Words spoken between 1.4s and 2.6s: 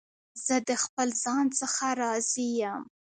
څخه راضي